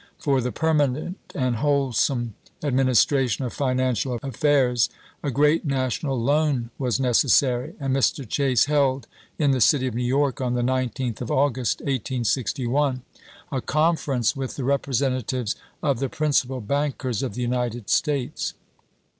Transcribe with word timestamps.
For 0.17 0.41
the 0.41 0.51
permanent 0.51 1.19
and 1.35 1.57
wholesome 1.57 2.33
admin 2.63 2.89
istration 2.89 3.45
of 3.45 3.53
financial 3.53 4.17
affairs 4.23 4.89
a 5.21 5.29
great 5.29 5.63
national 5.63 6.19
loan 6.19 6.71
was 6.79 6.99
necessary, 6.99 7.75
and 7.79 7.95
Mr. 7.95 8.27
Chase 8.27 8.65
held, 8.65 9.05
in 9.37 9.51
the 9.51 9.61
city 9.61 9.85
of 9.85 9.93
New 9.93 10.01
York, 10.01 10.41
on 10.41 10.55
the 10.55 10.63
19th 10.63 11.21
of 11.21 11.29
August, 11.29 11.81
1861, 11.81 13.03
a 13.51 13.61
confer 13.61 14.13
ence 14.15 14.35
with 14.35 14.55
the 14.55 14.63
representatives 14.63 15.55
of 15.83 15.99
the 15.99 16.09
principal 16.09 16.61
bankers 16.61 17.21
of 17.21 17.35
the 17.35 17.43
United 17.43 17.87
States. 17.87 18.55